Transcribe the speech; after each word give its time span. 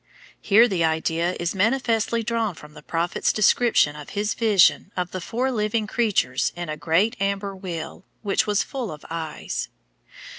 Here 0.41 0.67
the 0.67 0.83
idea 0.83 1.37
is 1.39 1.53
manifestly 1.53 2.23
drawn 2.23 2.55
from 2.55 2.73
the 2.73 2.81
prophet's 2.81 3.31
description 3.31 3.95
of 3.95 4.09
his 4.17 4.33
vision 4.33 4.91
of 4.97 5.11
the 5.11 5.21
four 5.21 5.51
living 5.51 5.85
creatures 5.85 6.51
in 6.55 6.69
a 6.69 6.75
great 6.75 7.15
amber 7.19 7.55
wheel, 7.55 8.03
which 8.23 8.47
was 8.47 8.63
"full 8.63 8.91
of 8.91 9.05
eyes." 9.11 9.69